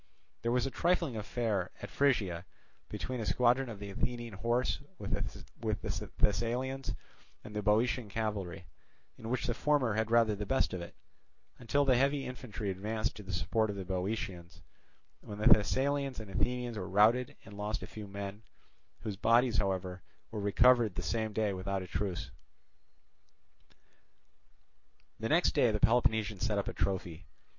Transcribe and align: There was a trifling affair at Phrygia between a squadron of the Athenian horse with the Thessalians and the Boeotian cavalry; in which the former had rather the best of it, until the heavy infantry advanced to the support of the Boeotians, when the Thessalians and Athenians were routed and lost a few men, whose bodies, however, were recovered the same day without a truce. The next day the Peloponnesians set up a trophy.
There 0.41 0.51
was 0.51 0.65
a 0.65 0.71
trifling 0.71 1.15
affair 1.15 1.69
at 1.79 1.91
Phrygia 1.91 2.43
between 2.89 3.19
a 3.19 3.25
squadron 3.27 3.69
of 3.69 3.77
the 3.77 3.91
Athenian 3.91 4.33
horse 4.33 4.79
with 4.97 5.11
the 5.11 6.09
Thessalians 6.17 6.95
and 7.43 7.55
the 7.55 7.61
Boeotian 7.61 8.09
cavalry; 8.09 8.65
in 9.19 9.29
which 9.29 9.45
the 9.45 9.53
former 9.53 9.93
had 9.93 10.09
rather 10.09 10.33
the 10.35 10.47
best 10.47 10.73
of 10.73 10.81
it, 10.81 10.95
until 11.59 11.85
the 11.85 11.97
heavy 11.97 12.25
infantry 12.25 12.71
advanced 12.71 13.15
to 13.15 13.21
the 13.21 13.31
support 13.31 13.69
of 13.69 13.75
the 13.75 13.85
Boeotians, 13.85 14.63
when 15.19 15.37
the 15.37 15.45
Thessalians 15.45 16.19
and 16.19 16.31
Athenians 16.31 16.79
were 16.79 16.89
routed 16.89 17.35
and 17.45 17.55
lost 17.55 17.83
a 17.83 17.85
few 17.85 18.07
men, 18.07 18.41
whose 19.01 19.17
bodies, 19.17 19.57
however, 19.57 20.01
were 20.31 20.41
recovered 20.41 20.95
the 20.95 21.03
same 21.03 21.31
day 21.31 21.53
without 21.53 21.83
a 21.83 21.87
truce. 21.87 22.31
The 25.19 25.29
next 25.29 25.51
day 25.51 25.69
the 25.69 25.79
Peloponnesians 25.79 26.43
set 26.43 26.57
up 26.57 26.67
a 26.67 26.73
trophy. 26.73 27.27